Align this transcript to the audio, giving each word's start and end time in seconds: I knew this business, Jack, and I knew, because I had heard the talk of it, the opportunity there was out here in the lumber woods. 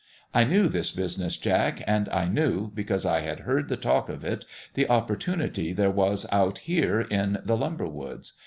I 0.33 0.45
knew 0.45 0.67
this 0.67 0.89
business, 0.89 1.37
Jack, 1.37 1.83
and 1.85 2.09
I 2.09 2.27
knew, 2.27 2.71
because 2.73 3.05
I 3.05 3.19
had 3.19 3.41
heard 3.41 3.69
the 3.69 3.77
talk 3.77 4.09
of 4.09 4.23
it, 4.25 4.45
the 4.73 4.89
opportunity 4.89 5.73
there 5.73 5.91
was 5.91 6.25
out 6.31 6.57
here 6.65 7.01
in 7.01 7.37
the 7.45 7.55
lumber 7.55 7.85
woods. 7.85 8.33